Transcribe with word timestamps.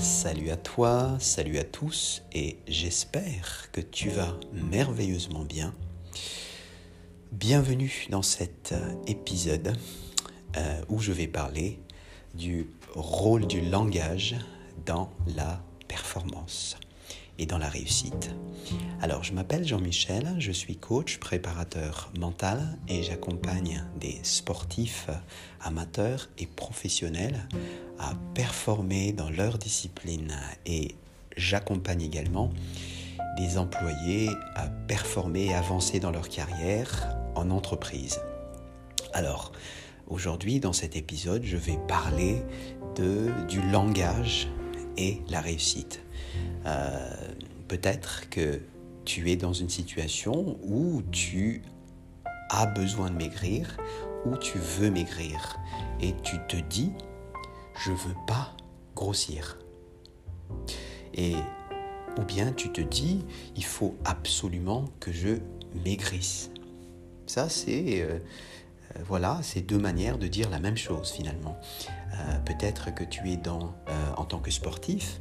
Salut 0.00 0.48
à 0.48 0.56
toi, 0.56 1.18
salut 1.18 1.58
à 1.58 1.64
tous 1.64 2.22
et 2.32 2.56
j'espère 2.66 3.70
que 3.70 3.82
tu 3.82 4.08
vas 4.08 4.34
merveilleusement 4.50 5.44
bien. 5.44 5.74
Bienvenue 7.32 8.06
dans 8.08 8.22
cet 8.22 8.74
épisode 9.06 9.76
euh, 10.56 10.80
où 10.88 11.00
je 11.00 11.12
vais 11.12 11.26
parler 11.26 11.78
du 12.32 12.70
rôle 12.94 13.46
du 13.46 13.60
langage 13.60 14.36
dans 14.86 15.10
la 15.36 15.62
performance 15.86 16.78
et 17.40 17.46
dans 17.46 17.58
la 17.58 17.68
réussite. 17.68 18.30
Alors, 19.00 19.24
je 19.24 19.32
m'appelle 19.32 19.66
Jean-Michel, 19.66 20.36
je 20.38 20.52
suis 20.52 20.76
coach, 20.76 21.18
préparateur 21.18 22.12
mental 22.18 22.78
et 22.86 23.02
j'accompagne 23.02 23.82
des 23.98 24.20
sportifs 24.22 25.08
amateurs 25.62 26.28
et 26.38 26.46
professionnels 26.46 27.48
à 27.98 28.12
performer 28.34 29.12
dans 29.12 29.30
leur 29.30 29.56
discipline 29.58 30.36
et 30.66 30.94
j'accompagne 31.36 32.02
également 32.02 32.50
des 33.38 33.56
employés 33.56 34.28
à 34.54 34.68
performer 34.68 35.46
et 35.46 35.54
avancer 35.54 35.98
dans 35.98 36.10
leur 36.10 36.28
carrière 36.28 37.16
en 37.34 37.50
entreprise. 37.50 38.20
Alors, 39.14 39.52
aujourd'hui, 40.08 40.60
dans 40.60 40.74
cet 40.74 40.94
épisode, 40.94 41.42
je 41.44 41.56
vais 41.56 41.78
parler 41.88 42.42
de, 42.96 43.30
du 43.48 43.62
langage 43.70 44.48
et 44.98 45.22
la 45.30 45.40
réussite. 45.40 46.02
Euh, 46.66 47.10
peut-être 47.70 48.28
que 48.30 48.60
tu 49.04 49.30
es 49.30 49.36
dans 49.36 49.52
une 49.52 49.68
situation 49.68 50.58
où 50.64 51.02
tu 51.12 51.62
as 52.48 52.66
besoin 52.66 53.10
de 53.10 53.16
maigrir, 53.16 53.76
où 54.26 54.36
tu 54.36 54.58
veux 54.58 54.90
maigrir, 54.90 55.56
et 56.00 56.12
tu 56.24 56.36
te 56.48 56.56
dis, 56.56 56.90
je 57.84 57.92
veux 57.92 58.16
pas 58.26 58.56
grossir. 58.96 59.56
Et 61.14 61.36
ou 62.18 62.22
bien 62.22 62.52
tu 62.52 62.72
te 62.72 62.80
dis, 62.80 63.24
il 63.54 63.64
faut 63.64 63.94
absolument 64.04 64.86
que 64.98 65.12
je 65.12 65.36
maigrisse. 65.84 66.50
Ça, 67.26 67.48
c'est 67.48 68.02
euh, 68.02 68.18
euh, 68.96 69.02
voilà, 69.06 69.38
c'est 69.44 69.60
deux 69.60 69.78
manières 69.78 70.18
de 70.18 70.26
dire 70.26 70.50
la 70.50 70.58
même 70.58 70.76
chose 70.76 71.12
finalement. 71.12 71.56
Peut-être 72.44 72.92
que 72.92 73.04
tu 73.04 73.30
es 73.30 73.36
dans, 73.36 73.72
en 74.16 74.24
tant 74.24 74.40
que 74.40 74.50
sportif, 74.50 75.20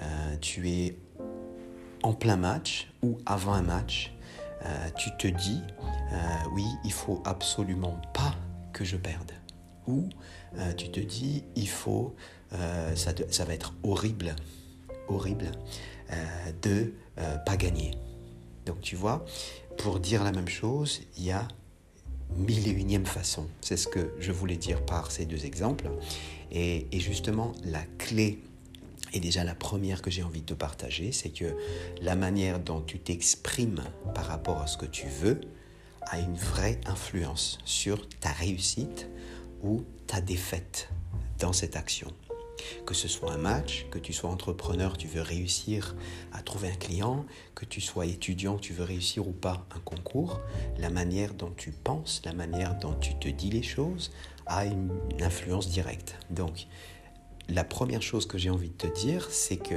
euh, 0.00 0.36
tu 0.40 0.68
es 0.68 0.98
en 2.06 2.12
plein 2.12 2.36
match 2.36 2.88
ou 3.02 3.18
avant 3.26 3.52
un 3.52 3.62
match, 3.62 4.14
euh, 4.64 4.88
tu 4.96 5.10
te 5.18 5.26
dis, 5.26 5.60
euh, 6.12 6.16
oui, 6.52 6.64
il 6.84 6.92
faut 6.92 7.20
absolument 7.24 8.00
pas 8.14 8.32
que 8.72 8.84
je 8.84 8.96
perde. 8.96 9.32
Ou 9.88 10.08
tu 10.76 10.90
te 10.90 11.00
dis, 11.00 11.44
il 11.54 11.68
faut, 11.68 12.14
ça, 12.50 13.12
ça, 13.30 13.44
va 13.44 13.52
être 13.52 13.74
horrible, 13.84 14.34
horrible 15.06 15.52
de 16.62 16.94
pas 17.44 17.56
gagner. 17.56 17.92
Donc 18.64 18.80
tu 18.80 18.96
vois, 18.96 19.24
pour 19.76 20.00
dire 20.00 20.24
la 20.24 20.32
même 20.32 20.48
chose, 20.48 21.02
il 21.18 21.24
y 21.24 21.30
a 21.30 21.46
mille 22.36 22.66
et 22.66 22.72
unième 22.72 23.06
façon. 23.06 23.46
C'est 23.60 23.76
ce 23.76 23.86
que 23.86 24.12
je 24.18 24.32
voulais 24.32 24.56
dire 24.56 24.84
par 24.84 25.12
ces 25.12 25.26
deux 25.26 25.44
exemples. 25.44 25.88
Et, 26.50 26.88
et 26.90 26.98
justement, 26.98 27.52
la 27.64 27.82
clé 27.98 28.42
et 29.12 29.20
déjà 29.20 29.44
la 29.44 29.54
première 29.54 30.02
que 30.02 30.10
j'ai 30.10 30.22
envie 30.22 30.40
de 30.40 30.46
te 30.46 30.54
partager, 30.54 31.12
c'est 31.12 31.30
que 31.30 31.56
la 32.02 32.16
manière 32.16 32.58
dont 32.60 32.80
tu 32.80 32.98
t'exprimes 32.98 33.82
par 34.14 34.26
rapport 34.26 34.60
à 34.60 34.66
ce 34.66 34.76
que 34.76 34.86
tu 34.86 35.06
veux 35.06 35.40
a 36.02 36.18
une 36.18 36.34
vraie 36.34 36.80
influence 36.86 37.58
sur 37.64 38.08
ta 38.20 38.30
réussite 38.30 39.08
ou 39.62 39.84
ta 40.06 40.20
défaite 40.20 40.88
dans 41.38 41.52
cette 41.52 41.76
action. 41.76 42.12
Que 42.86 42.94
ce 42.94 43.06
soit 43.06 43.32
un 43.32 43.38
match, 43.38 43.86
que 43.90 43.98
tu 43.98 44.12
sois 44.12 44.30
entrepreneur, 44.30 44.96
tu 44.96 45.08
veux 45.08 45.20
réussir 45.20 45.94
à 46.32 46.42
trouver 46.42 46.70
un 46.70 46.76
client, 46.76 47.26
que 47.54 47.64
tu 47.64 47.80
sois 47.80 48.06
étudiant, 48.06 48.56
tu 48.58 48.72
veux 48.72 48.84
réussir 48.84 49.28
ou 49.28 49.32
pas 49.32 49.66
un 49.74 49.80
concours, 49.80 50.40
la 50.78 50.90
manière 50.90 51.34
dont 51.34 51.52
tu 51.54 51.70
penses, 51.70 52.22
la 52.24 52.32
manière 52.32 52.76
dont 52.78 52.94
tu 52.94 53.14
te 53.18 53.28
dis 53.28 53.50
les 53.50 53.62
choses 53.62 54.10
a 54.46 54.64
une 54.64 54.90
influence 55.20 55.68
directe. 55.68 56.16
Donc, 56.30 56.66
la 57.48 57.64
première 57.64 58.02
chose 58.02 58.26
que 58.26 58.38
j'ai 58.38 58.50
envie 58.50 58.70
de 58.70 58.74
te 58.74 59.00
dire, 59.00 59.28
c'est 59.30 59.56
que 59.56 59.74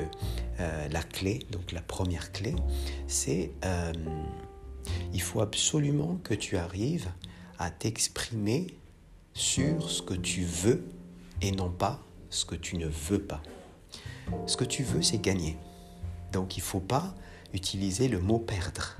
euh, 0.60 0.88
la 0.90 1.04
clé, 1.04 1.40
donc 1.52 1.72
la 1.72 1.82
première 1.82 2.32
clé, 2.32 2.56
c'est 3.08 3.52
euh, 3.66 3.94
il 5.14 5.22
faut 5.22 5.42
absolument 5.42 6.20
que 6.24 6.34
tu 6.34 6.58
arrives 6.58 7.10
à 7.60 7.70
t'exprimer 7.70 8.68
sur 9.34 9.90
ce 9.90 10.02
que 10.02 10.14
tu 10.14 10.44
veux 10.44 10.84
et 11.42 11.52
non 11.52 11.70
pas 11.70 12.02
ce 12.30 12.46
que 12.46 12.56
tu 12.56 12.78
ne 12.78 12.88
veux 12.88 13.22
pas. 13.22 13.42
Ce 14.46 14.58
que 14.58 14.66
tu 14.66 14.84
veux, 14.84 15.02
c'est 15.02 15.20
gagner. 15.20 15.58
Donc 16.32 16.58
il 16.58 16.62
ne 16.62 16.66
faut 16.66 16.80
pas 16.80 17.16
utiliser 17.54 18.08
le 18.08 18.20
mot 18.20 18.38
perdre, 18.38 18.98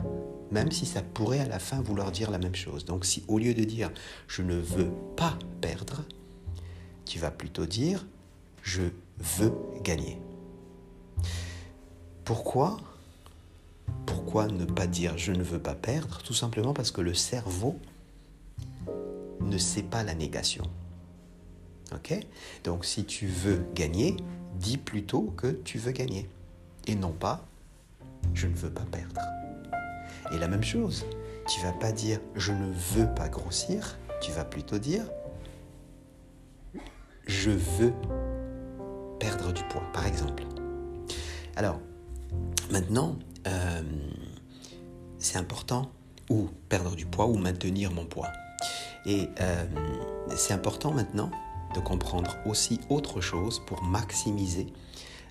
même 0.52 0.72
si 0.72 0.86
ça 0.86 1.02
pourrait 1.02 1.40
à 1.40 1.48
la 1.48 1.60
fin 1.60 1.82
vouloir 1.82 2.12
dire 2.12 2.32
la 2.32 2.40
même 2.40 2.56
chose. 2.56 2.86
Donc 2.86 3.06
si 3.06 3.24
au 3.28 3.38
lieu 3.38 3.54
de 3.54 3.64
dire 3.64 3.92
je 4.28 4.42
ne 4.42 4.56
veux 4.56 4.92
pas 5.16 5.38
perdre, 5.62 6.04
tu 7.06 7.20
vas 7.20 7.32
plutôt 7.32 7.66
dire 7.66 8.06
je 8.64 8.84
veux 9.18 9.54
gagner. 9.84 10.20
Pourquoi 12.26 12.78
Pourquoi 14.06 14.48
ne 14.48 14.66
pas 14.66 14.88
dire 14.88 15.18
je 15.18 15.32
ne 15.32 15.44
veux 15.44 15.60
pas 15.60 15.76
perdre? 15.76 16.22
Tout 16.24 16.34
simplement 16.34 16.74
parce 16.74 16.92
que 16.92 17.02
le 17.02 17.14
cerveau 17.14 17.80
ne 19.42 19.58
sait 19.58 19.84
pas 19.84 20.04
la 20.04 20.14
négation. 20.14 20.64
Ok? 21.94 22.14
Donc 22.64 22.86
si 22.86 23.06
tu 23.06 23.28
veux 23.28 23.66
gagner, 23.74 24.16
dis 24.56 24.78
plutôt 24.78 25.34
que 25.38 25.48
tu 25.48 25.78
veux 25.78 25.92
gagner. 25.92 26.30
Et 26.88 26.96
non 26.96 27.12
pas 27.12 27.46
je 28.34 28.48
ne 28.48 28.56
veux 28.56 28.70
pas 28.70 28.86
perdre. 28.92 29.22
Et 30.32 30.38
la 30.38 30.48
même 30.48 30.64
chose, 30.64 31.06
tu 31.48 31.62
vas 31.62 31.72
pas 31.72 31.92
dire 31.92 32.20
je 32.36 32.52
ne 32.52 32.72
veux 32.72 33.08
pas 33.16 33.30
grossir, 33.30 33.98
tu 34.22 34.32
vas 34.32 34.46
plutôt 34.46 34.78
dire 34.78 35.06
je 37.26 37.52
veux 37.52 37.94
perdre 39.30 39.54
du 39.54 39.62
poids, 39.64 39.84
par 39.94 40.08
exemple. 40.08 40.44
Alors, 41.56 41.80
maintenant, 42.72 43.16
euh, 43.46 43.84
c'est 45.20 45.38
important, 45.38 45.92
ou 46.32 46.50
perdre 46.68 46.96
du 46.96 47.06
poids, 47.06 47.28
ou 47.28 47.38
maintenir 47.38 47.92
mon 47.92 48.06
poids. 48.06 48.32
Et 49.06 49.30
euh, 49.40 49.66
c'est 50.36 50.54
important 50.54 50.92
maintenant 50.92 51.30
de 51.76 51.80
comprendre 51.80 52.38
aussi 52.48 52.80
autre 52.90 53.22
chose 53.22 53.62
pour 53.68 53.84
maximiser 53.84 54.74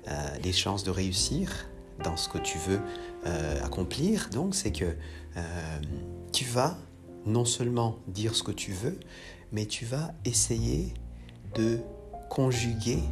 euh, 0.07 0.13
les 0.45 0.53
chances 0.53 0.85
de 0.85 0.93
réussir 0.93 1.69
dans 2.05 2.17
ce 2.17 2.29
que 2.29 2.39
tu 2.39 2.59
veux 2.59 2.81
accomplir. 3.63 4.31
Donc, 4.31 4.55
c'est 4.55 4.73
que 4.73 4.97
tu 6.33 6.45
vas 6.45 6.79
non 7.27 7.45
seulement 7.45 7.99
dire 8.07 8.35
ce 8.37 8.45
que 8.45 8.53
tu 8.53 8.73
veux, 8.73 8.99
mais 9.51 9.67
tu 9.67 9.85
vas 9.85 10.13
essayer 10.25 10.95
de 11.57 11.81
conjuguer 12.31 13.03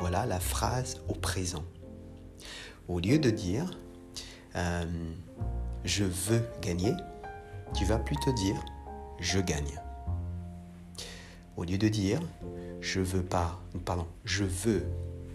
voilà 0.00 0.26
la 0.26 0.40
phrase 0.40 1.00
au 1.08 1.14
présent. 1.14 1.64
Au 2.88 3.00
lieu 3.00 3.18
de 3.18 3.30
dire 3.30 3.70
euh, 4.54 4.84
je 5.84 6.04
veux 6.04 6.42
gagner, 6.62 6.92
tu 7.74 7.84
vas 7.84 7.98
plutôt 7.98 8.32
dire 8.32 8.62
je 9.18 9.38
gagne. 9.40 9.80
Au 11.56 11.64
lieu 11.64 11.78
de 11.78 11.88
dire 11.88 12.20
je 12.80 13.00
veux 13.00 13.22
pas, 13.22 13.60
pardon, 13.84 14.06
je 14.24 14.44
veux 14.44 14.84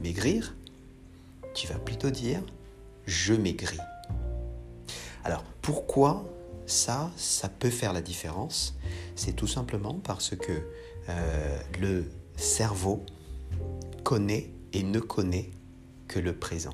maigrir, 0.01 0.55
tu 1.53 1.67
vas 1.67 1.79
plutôt 1.79 2.09
dire 2.09 2.41
je 3.05 3.33
maigris. 3.33 3.79
Alors 5.23 5.43
pourquoi 5.61 6.23
ça, 6.65 7.11
ça 7.17 7.49
peut 7.49 7.69
faire 7.69 7.93
la 7.93 8.01
différence? 8.01 8.77
C'est 9.15 9.35
tout 9.35 9.47
simplement 9.47 9.99
parce 10.03 10.35
que 10.35 10.51
euh, 11.09 11.59
le 11.79 12.09
cerveau 12.37 13.05
connaît 14.03 14.51
et 14.73 14.83
ne 14.83 14.99
connaît 14.99 15.49
que 16.07 16.19
le 16.19 16.35
présent. 16.35 16.73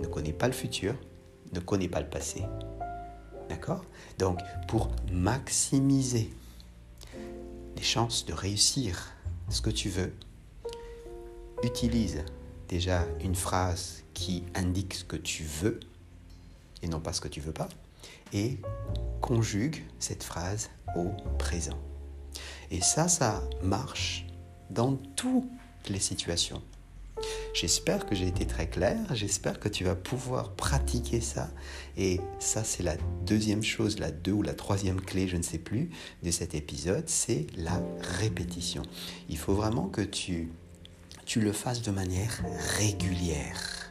Ne 0.00 0.06
connaît 0.06 0.32
pas 0.32 0.46
le 0.46 0.52
futur, 0.52 0.94
ne 1.52 1.60
connaît 1.60 1.88
pas 1.88 2.00
le 2.00 2.08
passé. 2.08 2.42
D'accord? 3.48 3.84
Donc, 4.18 4.38
pour 4.68 4.90
maximiser 5.12 6.32
les 7.76 7.82
chances 7.82 8.24
de 8.24 8.32
réussir 8.32 9.12
ce 9.48 9.60
que 9.60 9.70
tu 9.70 9.88
veux, 9.88 10.12
utilise 11.62 12.24
déjà 12.68 13.06
une 13.22 13.34
phrase 13.34 14.02
qui 14.14 14.44
indique 14.54 14.94
ce 14.94 15.04
que 15.04 15.16
tu 15.16 15.44
veux 15.44 15.80
et 16.82 16.88
non 16.88 17.00
pas 17.00 17.12
ce 17.12 17.20
que 17.20 17.28
tu 17.28 17.40
veux 17.40 17.52
pas, 17.52 17.68
et 18.32 18.58
conjugue 19.20 19.84
cette 19.98 20.24
phrase 20.24 20.68
au 20.96 21.10
présent. 21.38 21.78
Et 22.70 22.80
ça, 22.80 23.08
ça 23.08 23.42
marche 23.62 24.26
dans 24.70 24.96
tout 24.96 25.48
les 25.88 26.00
situations. 26.00 26.62
J'espère 27.54 28.06
que 28.06 28.14
j'ai 28.14 28.26
été 28.26 28.46
très 28.46 28.68
clair, 28.68 28.96
j'espère 29.14 29.60
que 29.60 29.68
tu 29.68 29.84
vas 29.84 29.94
pouvoir 29.94 30.52
pratiquer 30.52 31.20
ça. 31.20 31.50
Et 31.96 32.20
ça, 32.38 32.64
c'est 32.64 32.82
la 32.82 32.96
deuxième 33.26 33.62
chose, 33.62 33.98
la 33.98 34.10
deux 34.10 34.32
ou 34.32 34.42
la 34.42 34.54
troisième 34.54 35.00
clé, 35.00 35.28
je 35.28 35.36
ne 35.36 35.42
sais 35.42 35.58
plus, 35.58 35.90
de 36.22 36.30
cet 36.30 36.54
épisode, 36.54 37.08
c'est 37.08 37.46
la 37.56 37.82
répétition. 38.20 38.82
Il 39.28 39.36
faut 39.36 39.54
vraiment 39.54 39.88
que 39.88 40.00
tu 40.00 40.48
tu 41.24 41.40
le 41.40 41.52
fasses 41.52 41.82
de 41.82 41.92
manière 41.92 42.42
régulière. 42.78 43.81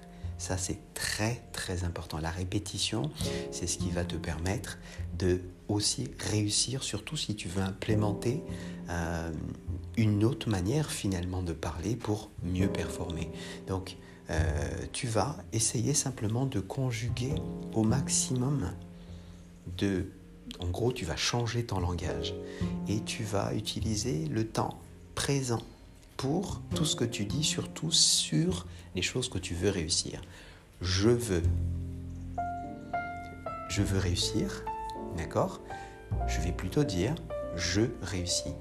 Ça, 0.42 0.58
c'est 0.58 0.80
très, 0.96 1.40
très 1.52 1.84
important. 1.84 2.18
La 2.18 2.32
répétition, 2.32 3.12
c'est 3.52 3.68
ce 3.68 3.78
qui 3.78 3.92
va 3.92 4.04
te 4.04 4.16
permettre 4.16 4.80
de 5.20 5.42
aussi 5.68 6.10
réussir, 6.18 6.82
surtout 6.82 7.16
si 7.16 7.36
tu 7.36 7.48
veux 7.48 7.62
implémenter 7.62 8.42
euh, 8.90 9.32
une 9.98 10.24
autre 10.24 10.50
manière 10.50 10.90
finalement 10.90 11.44
de 11.44 11.54
parler 11.54 11.96
pour 11.96 12.32
mieux 12.42 12.68
performer. 12.68 13.30
Donc, 13.68 13.98
euh, 14.32 14.42
tu 14.92 15.06
vas 15.06 15.38
essayer 15.54 15.94
simplement 15.94 16.48
de 16.48 16.60
conjuguer 16.60 17.36
au 17.76 17.84
maximum 17.84 18.74
de... 19.78 20.08
En 20.60 20.70
gros, 20.70 20.92
tu 20.92 21.06
vas 21.06 21.18
changer 21.18 21.68
ton 21.68 21.80
langage 21.80 22.34
et 22.88 23.02
tu 23.02 23.24
vas 23.24 23.54
utiliser 23.54 24.26
le 24.26 24.48
temps 24.48 24.82
présent 25.14 25.62
tout 26.76 26.86
ce 26.86 26.96
que 26.96 27.06
tu 27.06 27.26
dis, 27.26 27.44
surtout 27.44 27.92
sur 27.92 28.68
les 28.96 29.02
choses 29.02 29.30
que 29.30 29.40
tu 29.40 29.54
veux 29.54 29.70
réussir. 29.70 30.22
Je 30.82 31.10
veux. 31.10 31.44
Je 33.70 33.82
veux 33.82 34.00
réussir, 34.00 34.64
d'accord? 35.18 35.62
Je 36.28 36.42
vais 36.42 36.52
plutôt 36.52 36.84
dire 36.84 37.16
je 37.56 37.82
réussis. 38.02 38.54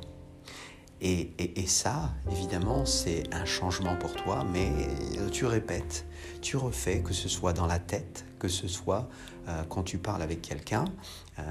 Et, 1.02 1.66
ça, 1.66 2.10
évidemment, 2.30 2.84
c'est 2.84 3.22
un 3.32 3.46
changement 3.46 3.96
pour 3.96 4.14
toi, 4.14 4.44
mais 4.52 4.70
tu 5.32 5.46
répètes, 5.46 6.06
tu 6.42 6.56
refais, 6.56 7.00
que 7.00 7.14
ce 7.14 7.28
soit 7.28 7.52
dans 7.52 7.66
la 7.66 7.78
tête, 7.78 8.26
que 8.38 8.48
ce 8.48 8.68
soit 8.68 9.08
euh, 9.48 9.62
quand 9.68 9.82
tu 9.82 9.98
parles 9.98 10.22
avec 10.22 10.42
quelqu'un, 10.42 10.84
euh, 11.38 11.42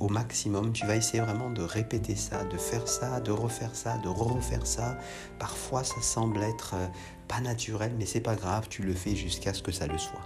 au 0.00 0.08
maximum, 0.08 0.72
tu 0.72 0.86
vas 0.86 0.96
essayer 0.96 1.22
vraiment 1.22 1.50
de 1.50 1.62
répéter 1.62 2.16
ça, 2.16 2.44
de 2.44 2.56
faire 2.56 2.88
ça, 2.88 3.20
de 3.20 3.30
refaire 3.30 3.74
ça, 3.74 3.98
de 3.98 4.08
refaire 4.08 4.66
ça. 4.66 4.98
Parfois, 5.38 5.84
ça 5.84 6.00
semble 6.00 6.42
être 6.42 6.74
euh, 6.74 6.86
pas 7.28 7.40
naturel, 7.40 7.92
mais 7.98 8.06
c'est 8.06 8.20
pas 8.20 8.34
grave, 8.34 8.68
tu 8.68 8.82
le 8.82 8.94
fais 8.94 9.14
jusqu'à 9.14 9.54
ce 9.54 9.62
que 9.62 9.72
ça 9.72 9.86
le 9.86 9.98
soit. 9.98 10.24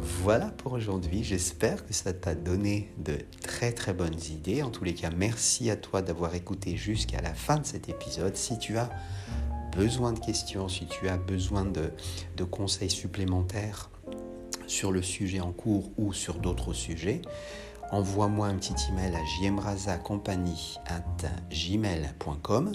Voilà 0.00 0.46
pour 0.46 0.72
aujourd'hui. 0.72 1.22
J'espère 1.22 1.86
que 1.86 1.92
ça 1.92 2.12
t'a 2.12 2.34
donné 2.34 2.92
de 2.98 3.18
très 3.42 3.72
très 3.72 3.92
bonnes 3.92 4.18
idées. 4.30 4.62
En 4.62 4.70
tous 4.70 4.84
les 4.84 4.94
cas, 4.94 5.10
merci 5.16 5.70
à 5.70 5.76
toi 5.76 6.02
d'avoir 6.02 6.34
écouté 6.34 6.76
jusqu'à 6.76 7.20
la 7.20 7.32
fin 7.34 7.58
de 7.58 7.66
cet 7.66 7.88
épisode. 7.88 8.36
Si 8.36 8.58
tu 8.58 8.76
as 8.76 8.90
besoin 9.76 10.12
de 10.12 10.18
questions, 10.18 10.68
si 10.68 10.86
tu 10.86 11.08
as 11.08 11.16
besoin 11.16 11.64
de, 11.64 11.92
conseils 12.44 12.90
supplémentaires 12.90 13.90
sur 14.66 14.90
le 14.90 15.02
sujet 15.02 15.40
en 15.40 15.52
cours 15.52 15.90
ou 15.96 16.12
sur 16.12 16.34
d'autres 16.34 16.72
sujets, 16.72 17.22
envoie-moi 17.92 18.48
un 18.48 18.56
petit 18.56 18.74
email 18.90 19.14
à 19.14 19.20
gmail.com 21.50 22.72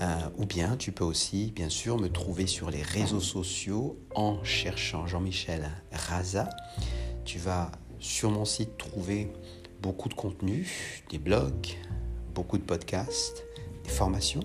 euh, 0.00 0.06
ou 0.38 0.46
bien 0.46 0.76
tu 0.76 0.92
peux 0.92 1.04
aussi, 1.04 1.52
bien 1.52 1.68
sûr, 1.68 1.98
me 1.98 2.08
trouver 2.08 2.46
sur 2.46 2.70
les 2.70 2.82
réseaux 2.82 3.20
sociaux 3.20 3.98
en 4.14 4.42
cherchant 4.44 5.06
Jean-Michel 5.06 5.70
Raza. 5.92 6.48
Tu 7.24 7.38
vas 7.38 7.70
sur 7.98 8.30
mon 8.30 8.44
site 8.44 8.78
trouver 8.78 9.32
beaucoup 9.82 10.08
de 10.08 10.14
contenu, 10.14 11.02
des 11.10 11.18
blogs, 11.18 11.76
beaucoup 12.34 12.58
de 12.58 12.62
podcasts, 12.62 13.44
des 13.84 13.90
formations, 13.90 14.44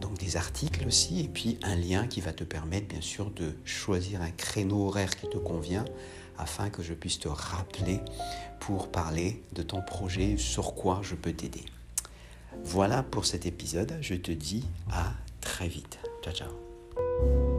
donc 0.00 0.18
des 0.18 0.36
articles 0.36 0.86
aussi, 0.86 1.20
et 1.20 1.28
puis 1.28 1.58
un 1.62 1.76
lien 1.76 2.06
qui 2.06 2.20
va 2.20 2.32
te 2.32 2.44
permettre, 2.44 2.88
bien 2.88 3.00
sûr, 3.00 3.30
de 3.30 3.54
choisir 3.64 4.20
un 4.20 4.30
créneau 4.30 4.86
horaire 4.86 5.16
qui 5.16 5.28
te 5.28 5.38
convient 5.38 5.84
afin 6.38 6.70
que 6.70 6.82
je 6.82 6.94
puisse 6.94 7.18
te 7.18 7.28
rappeler 7.28 8.00
pour 8.60 8.88
parler 8.88 9.42
de 9.52 9.62
ton 9.62 9.82
projet, 9.82 10.36
sur 10.36 10.74
quoi 10.74 11.00
je 11.02 11.14
peux 11.14 11.32
t'aider. 11.32 11.64
Voilà 12.64 13.02
pour 13.02 13.26
cet 13.26 13.46
épisode. 13.46 13.92
Je 14.00 14.14
te 14.14 14.30
dis 14.30 14.64
à 14.90 15.12
très 15.40 15.68
vite. 15.68 15.98
Ciao, 16.22 16.34
ciao. 16.34 17.51